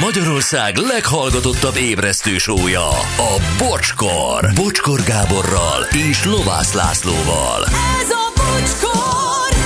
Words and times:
Magyarország 0.00 0.76
leghallgatottabb 0.76 1.76
ébresztő 1.76 2.38
sója, 2.38 2.88
a 3.16 3.40
Bocskor. 3.58 4.52
Bocskor 4.54 5.02
Gáborral 5.02 5.82
és 6.10 6.24
Lovász 6.24 6.72
Lászlóval. 6.72 7.64
Ez 8.00 8.10
a 8.10 8.32
bocskor! 8.34 9.58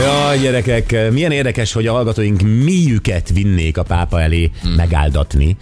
Ja, 0.00 0.34
gyerekek, 0.34 1.10
milyen 1.12 1.30
érdekes, 1.30 1.72
hogy 1.72 1.86
a 1.86 1.92
hallgatóink 1.92 2.40
miüket 2.40 3.28
vinnék 3.28 3.78
a 3.78 3.82
pápa 3.82 4.20
elé 4.20 4.50
hmm. 4.60 4.72
megáldatni. 4.72 5.56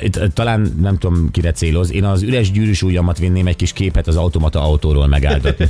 Itt, 0.00 0.20
talán 0.34 0.74
nem 0.80 0.98
tudom, 0.98 1.30
kire 1.30 1.52
céloz. 1.52 1.92
Én 1.92 2.04
az 2.04 2.22
üres 2.22 2.50
gyűrűs 2.50 2.82
ujjamat 2.82 3.18
vinném 3.18 3.46
egy 3.46 3.56
kis 3.56 3.72
képet 3.72 4.06
az 4.06 4.16
automata 4.16 4.62
autóról 4.62 5.06
megáldatni. 5.06 5.68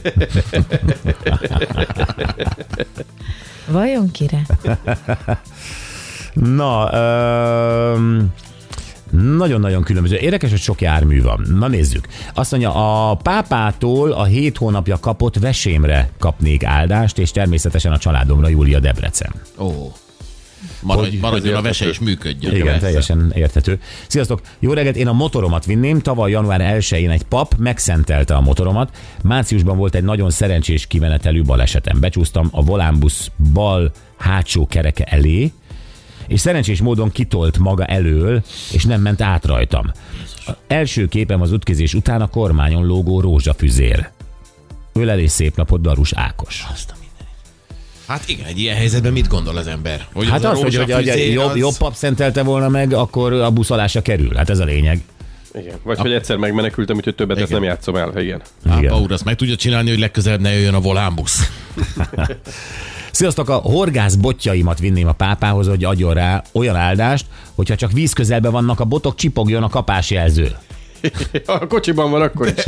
Vajon 3.66 4.10
kire? 4.10 4.46
Na, 6.40 6.90
öm, 6.92 8.32
nagyon-nagyon 9.10 9.82
különböző. 9.82 10.16
Érdekes, 10.16 10.50
hogy 10.50 10.60
sok 10.60 10.80
jármű 10.80 11.22
van. 11.22 11.46
Na 11.58 11.68
nézzük. 11.68 12.06
Azt 12.34 12.50
mondja, 12.50 12.74
a 13.10 13.14
pápától 13.14 14.12
a 14.12 14.24
hét 14.24 14.56
hónapja 14.56 14.98
kapott 15.00 15.38
vesémre 15.38 16.10
kapnék 16.18 16.64
áldást, 16.64 17.18
és 17.18 17.30
természetesen 17.30 17.92
a 17.92 17.98
családomra 17.98 18.48
Júlia 18.48 18.80
Debrecen. 18.80 19.30
Ó. 19.58 19.92
Maradj, 20.80 21.16
maradjon 21.16 21.54
a 21.54 21.62
vese 21.62 21.88
és 21.88 21.98
működjön. 21.98 22.54
Igen, 22.54 22.66
Persze. 22.66 22.80
teljesen 22.80 23.32
érthető. 23.34 23.80
Sziasztok! 24.06 24.40
Jó 24.58 24.72
reggelt, 24.72 24.96
én 24.96 25.08
a 25.08 25.12
motoromat 25.12 25.64
vinném. 25.64 26.00
Tavaly 26.00 26.30
január 26.30 26.76
1-én 26.78 27.10
egy 27.10 27.22
pap 27.22 27.54
megszentelte 27.58 28.34
a 28.34 28.40
motoromat. 28.40 28.96
Márciusban 29.22 29.76
volt 29.76 29.94
egy 29.94 30.04
nagyon 30.04 30.30
szerencsés 30.30 30.86
kimenetelű 30.86 31.42
balesetem. 31.42 32.00
Becsúsztam 32.00 32.48
a 32.50 32.62
volánbusz 32.64 33.30
bal 33.52 33.92
hátsó 34.18 34.66
kereke 34.66 35.04
elé, 35.04 35.52
és 36.28 36.40
szerencsés 36.40 36.80
módon 36.80 37.10
kitolt 37.10 37.58
maga 37.58 37.84
elől, 37.84 38.42
és 38.72 38.84
nem 38.84 39.00
ment 39.00 39.22
át 39.22 39.44
rajtam. 39.44 39.90
A 40.46 40.50
első 40.66 41.06
képem 41.08 41.40
az 41.40 41.52
ütközés 41.52 41.94
után 41.94 42.20
a 42.20 42.26
kormányon 42.26 42.86
lógó 42.86 43.20
rózsafüzér. 43.20 44.08
Ölelés 44.92 45.30
szép 45.30 45.56
napot, 45.56 45.80
Darus 45.80 46.12
Ákos. 46.12 46.66
Azt 46.72 46.90
a. 46.90 46.94
Hát 48.06 48.28
igen, 48.28 48.46
egy 48.46 48.58
ilyen 48.58 48.76
helyzetben 48.76 49.12
mit 49.12 49.28
gondol 49.28 49.56
az 49.56 49.66
ember? 49.66 50.06
Hogy 50.12 50.28
Hát 50.28 50.44
a 50.44 50.50
az, 50.50 50.60
hogy, 50.60 50.74
hogy, 50.76 50.86
rózsafüzér 50.88 51.32
jobb, 51.32 51.50
az- 51.50 51.56
jobb 51.56 51.76
pap 51.76 51.94
szentelte 51.94 52.42
volna 52.42 52.68
meg, 52.68 52.92
akkor 52.92 53.32
a 53.32 53.50
buszalásra 53.50 54.02
kerül. 54.02 54.34
Hát 54.34 54.50
ez 54.50 54.58
a 54.58 54.64
lényeg. 54.64 55.00
Igen. 55.54 55.74
Vagy 55.82 55.98
hogy 55.98 56.12
egyszer 56.12 56.36
megmenekültem, 56.36 56.96
úgyhogy 56.96 57.14
többet 57.14 57.36
ezt 57.38 57.46
Igen. 57.48 57.60
nem 57.60 57.68
játszom 57.68 57.96
el. 57.96 58.20
Igen. 58.20 58.42
Pápa 58.62 58.78
Igen. 58.78 58.94
úr 58.94 59.12
azt 59.12 59.24
meg 59.24 59.34
tudja 59.34 59.56
csinálni, 59.56 59.88
hogy 59.90 59.98
legközelebb 59.98 60.40
ne 60.40 60.52
jöjjön 60.52 60.74
a 60.74 60.80
volánbusz. 60.80 61.50
Sziasztok, 63.16 63.48
a 63.48 63.54
horgász 63.54 64.14
botjaimat 64.14 64.78
vinném 64.78 65.08
a 65.08 65.12
pápához, 65.12 65.68
hogy 65.68 65.84
adjon 65.84 66.14
rá 66.14 66.42
olyan 66.52 66.76
áldást, 66.76 67.26
hogyha 67.54 67.74
csak 67.74 67.92
víz 67.92 68.12
közelben 68.12 68.52
vannak 68.52 68.80
a 68.80 68.84
botok, 68.84 69.14
csipogjon 69.14 69.62
a 69.62 69.68
kapásjelző. 69.68 70.56
A 71.46 71.66
kocsiban 71.66 72.10
van 72.10 72.22
akkor 72.22 72.52
is. 72.56 72.64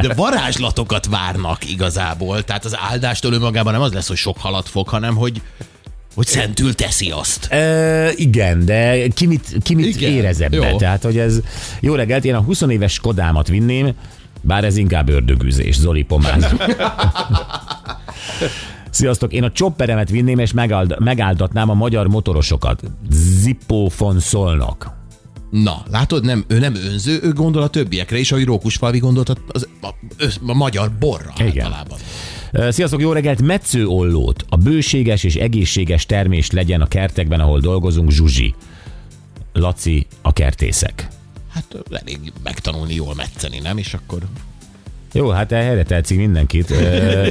De 0.00 0.14
varázslatokat 0.14 1.06
várnak 1.06 1.70
igazából. 1.70 2.44
Tehát 2.44 2.64
az 2.64 2.76
áldástól 2.90 3.32
önmagában 3.32 3.72
nem 3.72 3.82
az 3.82 3.92
lesz, 3.92 4.08
hogy 4.08 4.16
sok 4.16 4.38
halat 4.38 4.68
fog, 4.68 4.88
hanem 4.88 5.16
hogy, 5.16 5.42
hogy 6.14 6.26
szentül 6.26 6.74
teszi 6.74 7.10
azt. 7.10 7.52
E, 7.52 8.12
igen, 8.14 8.64
de 8.64 9.08
ki 9.08 9.26
mit, 9.26 9.56
ki 9.62 9.74
mit 9.74 9.86
Igen, 9.86 10.12
érez 10.12 10.40
ebbe? 10.40 10.70
jó. 10.70 10.76
Tehát, 10.76 11.02
hogy 11.02 11.18
ez... 11.18 11.40
Jó 11.80 11.94
reggelt, 11.94 12.24
én 12.24 12.34
a 12.34 12.40
20 12.40 12.60
éves 12.60 12.92
Skodámat 12.92 13.48
vinném, 13.48 13.92
bár 14.40 14.64
ez 14.64 14.76
inkább 14.76 15.08
ördögűzés, 15.08 15.76
Zoli 15.76 16.02
pomáz. 16.02 16.46
Sziasztok, 18.92 19.32
én 19.32 19.42
a 19.42 19.52
csopperemet 19.52 20.10
vinném, 20.10 20.38
és 20.38 20.52
megáld, 20.52 21.00
megáldatnám 21.00 21.70
a 21.70 21.74
magyar 21.74 22.06
motorosokat. 22.06 22.82
Zippo 23.10 23.88
von 23.98 24.20
Szolnok. 24.20 24.92
Na, 25.50 25.82
látod, 25.90 26.24
nem, 26.24 26.44
ő 26.48 26.58
nem 26.58 26.74
önző, 26.74 27.20
ő 27.22 27.32
gondol 27.32 27.62
a 27.62 27.68
többiekre 27.68 28.18
is, 28.18 28.32
ahogy 28.32 28.44
Rókusfalvi 28.44 28.98
gondolt 28.98 29.28
a, 29.28 29.36
az, 29.48 29.68
a, 29.80 29.86
a, 30.46 30.54
magyar 30.54 30.92
borra 30.98 31.32
Igen. 31.38 31.64
általában. 31.64 31.98
Sziasztok, 32.72 33.00
jó 33.00 33.12
reggelt! 33.12 33.42
Metszőollót. 33.42 34.44
A 34.48 34.56
bőséges 34.56 35.24
és 35.24 35.34
egészséges 35.34 36.06
termés 36.06 36.50
legyen 36.50 36.80
a 36.80 36.86
kertekben, 36.86 37.40
ahol 37.40 37.60
dolgozunk, 37.60 38.10
Zsuzsi. 38.10 38.54
Laci, 39.52 40.06
a 40.22 40.32
kertészek. 40.32 41.08
Hát 41.48 41.76
elég 41.90 42.32
megtanulni 42.42 42.94
jól 42.94 43.14
metszeni, 43.14 43.58
nem? 43.58 43.78
És 43.78 43.94
akkor 43.94 44.18
Jó, 45.12 45.28
hát 45.28 45.52
erre 45.52 45.82
tetszik 45.82 46.18
mindenkit. 46.18 46.74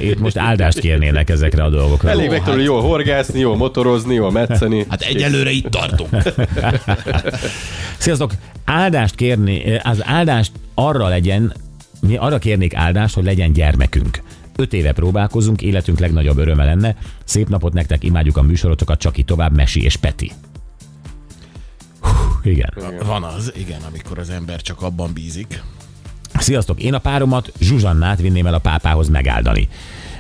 Itt 0.02 0.20
most 0.20 0.38
áldást 0.38 0.80
kérnének 0.80 1.30
ezekre 1.30 1.64
a 1.64 1.70
dolgokra. 1.70 2.10
Elég 2.10 2.26
Jó, 2.26 2.32
megtanulni 2.32 2.64
jól 2.64 2.82
horgászni, 2.82 3.40
jól 3.40 3.58
motorozni, 3.58 4.14
jól 4.14 4.32
metszeni. 4.32 4.86
hát 4.90 5.02
egyelőre 5.02 5.50
itt 5.50 5.70
tartunk. 5.70 6.10
Sziasztok! 7.98 8.32
Áldást 8.66 9.16
kérni, 9.16 9.76
az 9.76 10.04
áldást 10.06 10.52
arra 10.74 11.08
legyen, 11.08 11.54
mi 12.00 12.16
arra 12.16 12.38
kérnék 12.38 12.76
áldást, 12.76 13.16
hogy 13.16 13.24
legyen 13.24 13.54
gyermekünk. 13.54 14.22
Öt 14.56 14.74
éve 14.74 14.92
próbálkozunk, 14.92 15.62
életünk 15.62 16.00
legnagyobb 16.00 16.38
öröme 16.38 16.66
lenne. 16.66 16.96
Szép 17.24 17.50
napot 17.50 17.74
nektek, 17.74 18.04
imádjuk 18.04 18.38
a 18.38 18.42
műsorotokat, 18.42 19.00
csak 19.00 19.18
így 19.18 19.26
tovább, 19.26 19.56
Mesi 19.56 19.84
és 19.84 19.96
Peti. 19.96 20.32
Hú, 22.00 22.10
igen. 22.44 22.74
Van 23.06 23.24
az, 23.24 23.54
igen, 23.56 23.82
amikor 23.90 24.20
az 24.20 24.30
ember 24.30 24.62
csak 24.62 24.82
abban 24.82 25.14
bízik. 25.14 25.62
Sziasztok! 26.42 26.82
Én 26.84 26.94
a 26.94 27.00
páromat, 27.00 27.52
Zsuzsannát 27.60 28.22
vinném 28.22 28.46
el 28.46 28.54
a 28.54 28.60
pápához 28.60 29.10
megáldani. 29.10 29.68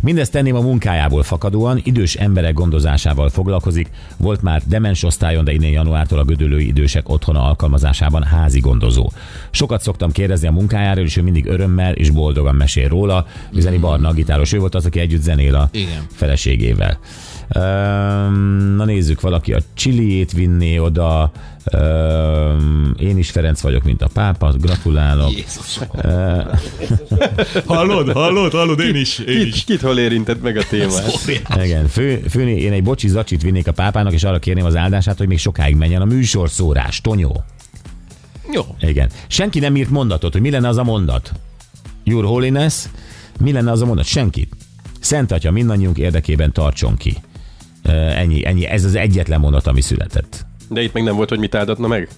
Mindezt 0.01 0.31
tenném 0.31 0.55
a 0.55 0.61
munkájából 0.61 1.23
fakadóan, 1.23 1.81
idős 1.83 2.15
emberek 2.15 2.53
gondozásával 2.53 3.29
foglalkozik, 3.29 3.89
volt 4.17 4.41
már 4.41 4.61
demens 4.65 5.03
osztályon, 5.03 5.43
de 5.43 5.51
innen 5.51 5.69
januártól 5.69 6.19
a 6.19 6.23
gödölői 6.23 6.67
idősek 6.67 7.09
otthona 7.09 7.43
alkalmazásában 7.43 8.23
házi 8.23 8.59
gondozó. 8.59 9.11
Sokat 9.51 9.81
szoktam 9.81 10.11
kérdezni 10.11 10.47
a 10.47 10.51
munkájáról, 10.51 11.05
és 11.05 11.17
ő 11.17 11.21
mindig 11.21 11.45
örömmel 11.45 11.93
és 11.93 12.09
boldogan 12.09 12.55
mesél 12.55 12.87
róla. 12.87 13.25
Üzeni 13.53 13.77
Barna, 13.77 14.07
a 14.07 14.13
gitáros, 14.13 14.53
ő 14.53 14.59
volt 14.59 14.75
az, 14.75 14.85
aki 14.85 14.99
együtt 14.99 15.21
zenél 15.21 15.55
a 15.55 15.69
Igen. 15.71 16.05
feleségével. 16.11 16.99
Na 18.75 18.85
nézzük, 18.85 19.21
valaki 19.21 19.53
a 19.53 19.59
csiliét 19.73 20.31
vinné 20.31 20.77
oda. 20.77 21.31
Én 22.99 23.17
is 23.17 23.31
Ferenc 23.31 23.61
vagyok, 23.61 23.83
mint 23.83 24.01
a 24.01 24.07
pápa, 24.13 24.51
gratulálok. 24.51 25.31
Jézus. 25.31 25.79
Hallod, 27.65 28.11
hallod, 28.11 28.51
hallod, 28.51 28.79
én 28.79 28.95
is, 28.95 29.19
én 29.19 29.43
Kit, 29.43 29.63
kit 29.63 29.81
hol 29.81 29.99
érintett 29.99 30.41
meg 30.41 30.57
a 30.57 30.63
témát? 30.69 31.19
Óriás. 31.21 31.65
Igen, 31.65 31.87
fő, 31.87 32.23
főni, 32.29 32.51
én 32.51 32.71
egy 32.71 32.83
bocsi 32.83 33.07
zacsit 33.07 33.41
vinnék 33.41 33.67
a 33.67 33.71
pápának, 33.71 34.13
és 34.13 34.23
arra 34.23 34.39
kérném 34.39 34.65
az 34.65 34.75
áldását, 34.75 35.17
hogy 35.17 35.27
még 35.27 35.39
sokáig 35.39 35.75
menjen 35.75 36.01
a 36.01 36.05
műsorszórás. 36.05 37.01
Tonyó. 37.01 37.43
Jó. 38.51 38.61
Igen. 38.79 39.09
Senki 39.27 39.59
nem 39.59 39.75
írt 39.75 39.89
mondatot, 39.89 40.31
hogy 40.31 40.41
mi 40.41 40.49
lenne 40.49 40.67
az 40.67 40.77
a 40.77 40.83
mondat. 40.83 41.31
Your 42.03 42.25
Holiness, 42.25 42.85
mi 43.39 43.51
lenne 43.51 43.71
az 43.71 43.81
a 43.81 43.85
mondat? 43.85 44.05
Senki. 44.05 44.47
Szent 44.99 45.31
Atya 45.31 45.51
mindannyiunk 45.51 45.97
érdekében 45.97 46.51
tartson 46.51 46.97
ki. 46.97 47.17
Ennyi, 48.15 48.45
ennyi. 48.45 48.65
Ez 48.65 48.83
az 48.85 48.95
egyetlen 48.95 49.39
mondat, 49.39 49.67
ami 49.67 49.81
született. 49.81 50.45
De 50.69 50.81
itt 50.81 50.93
meg 50.93 51.03
nem 51.03 51.15
volt, 51.15 51.29
hogy 51.29 51.39
mit 51.39 51.55
áldatna 51.55 51.87
meg? 51.87 52.09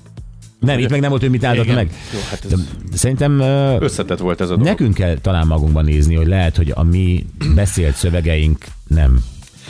Nem, 0.60 0.80
itt 0.80 0.90
meg 0.90 1.00
nem 1.00 1.10
volt, 1.10 1.22
hogy 1.22 1.30
mit 1.32 1.44
áldatna 1.44 1.72
Igen. 1.72 1.86
meg. 1.86 1.94
Jó, 2.14 2.20
hát 2.30 2.48
De 2.48 2.56
ez 2.56 3.00
Szerintem 3.00 3.40
ö, 3.40 3.76
összetett 3.80 4.20
volt 4.20 4.42
ez 4.42 4.48
a 4.50 4.52
dolog. 4.52 4.68
nekünk 4.68 4.94
kell 4.94 5.18
talán 5.18 5.48
magunkban 5.48 5.86
nézni, 5.86 6.16
hogy 6.16 6.28
lehet, 6.28 6.56
hogy 6.58 6.72
a 6.76 6.84
mi 6.84 7.26
beszélt 7.56 7.96
szövegeink 7.96 8.66
nem 8.88 9.20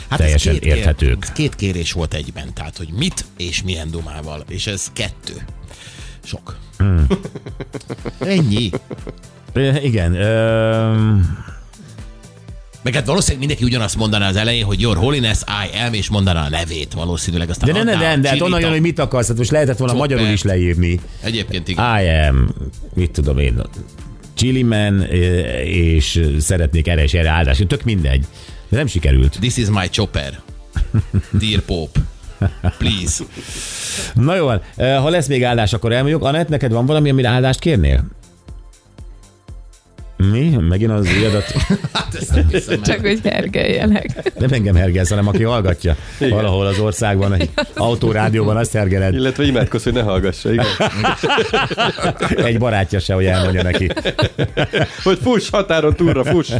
Hát 0.08 0.20
ez 0.20 0.24
teljesen 0.24 0.52
két 0.52 0.62
kér- 0.62 0.76
érthetők. 0.76 1.22
ez 1.22 1.32
két 1.32 1.54
kérés 1.54 1.92
volt 1.92 2.14
egyben, 2.14 2.52
tehát 2.54 2.76
hogy 2.76 2.88
mit 2.96 3.24
és 3.36 3.62
milyen 3.62 3.90
dumával, 3.90 4.44
és 4.48 4.66
ez 4.66 4.90
kettő. 4.92 5.32
Sok. 6.24 6.56
Hmm. 6.78 7.06
Ennyi. 8.18 8.70
Igen. 9.82 10.14
Ö, 10.14 10.92
Meg 12.84 12.94
hát 12.94 13.06
valószínűleg 13.06 13.38
mindenki 13.38 13.64
ugyanazt 13.64 13.96
mondaná 13.96 14.28
az 14.28 14.36
elején, 14.36 14.64
hogy 14.64 14.80
Your 14.80 14.96
Holiness, 14.96 15.40
I 15.40 15.78
am, 15.86 15.92
és 15.92 16.08
mondaná 16.08 16.44
a 16.44 16.48
nevét 16.48 16.92
valószínűleg. 16.92 17.50
Aztán 17.50 17.72
de 17.72 17.82
ne, 17.82 17.96
ne, 17.96 18.08
ne, 18.14 18.16
de 18.16 18.28
hát 18.28 18.40
onnan 18.40 18.60
jön, 18.60 18.70
hogy 18.70 18.80
mit 18.80 18.98
akarsz, 18.98 19.28
hát 19.28 19.36
most 19.36 19.50
lehetett 19.50 19.76
volna 19.76 19.92
Szuper. 19.92 20.08
magyarul 20.08 20.32
is 20.32 20.42
leírni. 20.42 21.00
Egyébként 21.22 21.68
igen. 21.68 22.00
I 22.00 22.08
am, 22.08 22.54
mit 22.94 23.10
tudom 23.10 23.38
én, 23.38 23.62
Chili 24.34 24.62
man, 24.62 25.00
ö, 25.00 25.40
és 25.62 26.20
szeretnék 26.38 26.88
erre 26.88 27.02
és 27.02 27.14
erre 27.14 27.28
áldást. 27.28 27.66
Tök 27.66 27.82
mindegy. 27.82 28.24
De 28.68 28.76
nem 28.76 28.86
sikerült. 28.86 29.36
This 29.40 29.56
is 29.56 29.68
my 29.68 29.88
chopper. 29.90 30.40
Dear 31.30 31.60
Pope. 31.60 32.00
Please. 32.78 33.24
Na 34.14 34.36
jó. 34.36 34.50
Ö, 34.76 34.84
ha 34.84 35.08
lesz 35.08 35.26
még 35.26 35.44
áldás, 35.44 35.72
akkor 35.72 35.92
elmondjuk. 35.92 36.24
Anett, 36.24 36.48
neked 36.48 36.72
van 36.72 36.86
valami, 36.86 37.10
amire 37.10 37.28
áldást 37.28 37.58
kérnél? 37.58 38.04
Mi? 40.30 40.56
Megint 40.68 40.90
az 40.90 41.08
ügyedat? 41.16 41.44
Hát 41.92 42.14
ezt 42.14 42.34
nem 42.34 42.48
hiszem. 42.48 42.82
Csak 42.82 43.00
hogy 43.00 43.20
hergeljenek. 43.22 44.32
Nem 44.38 44.52
engem 44.52 44.74
hergelsz, 44.74 45.08
hanem 45.08 45.28
aki 45.28 45.42
hallgatja. 45.42 45.96
Valahol 46.18 46.66
az 46.66 46.78
országban, 46.78 47.32
egy 47.32 47.50
autórádióban 47.74 48.56
azt 48.56 48.72
hergeled. 48.72 49.14
Illetve 49.14 49.44
imádkozz, 49.44 49.84
hogy 49.84 49.92
ne 49.92 50.02
hallgassa, 50.02 50.52
igen. 50.52 50.66
Egy 52.48 52.58
barátja 52.58 52.98
se, 52.98 53.14
hogy 53.14 53.24
elmondja 53.24 53.62
neki. 53.62 53.90
Hogy 55.02 55.18
fuss, 55.22 55.50
határon 55.50 55.94
túlra 55.94 56.24
fuss. 56.24 56.52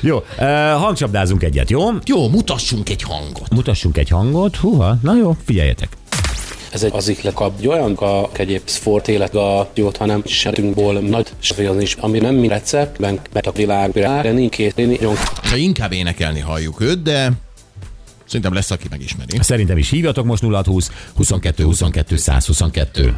Jó, 0.00 0.24
eh, 0.36 0.72
hangcsapdázunk 0.72 1.42
egyet, 1.42 1.70
jó? 1.70 1.88
Jó, 2.04 2.28
mutassunk 2.28 2.88
egy 2.88 3.02
hangot. 3.02 3.50
Mutassunk 3.50 3.96
egy 3.98 4.08
hangot. 4.08 4.56
Húha, 4.56 4.98
na 5.02 5.16
jó, 5.16 5.36
figyeljetek. 5.44 5.97
Ez 6.72 6.82
egy 6.82 6.92
az 6.94 7.16
kap 7.34 7.58
egy 7.58 7.66
olyan 7.68 7.94
a 7.94 8.28
egyéb 8.32 8.62
sport 8.64 9.08
élet 9.08 9.34
a 9.34 9.70
jót, 9.74 9.96
hanem 9.96 10.22
setünkból 10.26 11.00
nagy 11.00 11.28
az 11.40 11.80
is, 11.80 11.94
ami 11.94 12.18
nem 12.18 12.34
mi 12.34 12.48
receptben, 12.48 13.20
mert 13.32 13.46
a 13.46 13.52
világ 13.52 13.92
de 14.22 14.32
nincs 14.32 14.54
két 14.54 14.76
nagyon 14.76 15.16
Ha 15.42 15.56
inkább 15.56 15.92
énekelni 15.92 16.40
halljuk 16.40 16.80
őt, 16.80 17.02
de 17.02 17.32
szerintem 18.26 18.52
lesz, 18.52 18.70
aki 18.70 18.86
megismeri. 18.90 19.38
Szerintem 19.40 19.78
is 19.78 19.90
hívjatok 19.90 20.24
most 20.24 20.42
0620 20.42 20.90
22 21.14 21.64
22 21.64 22.16
122. 22.16 23.14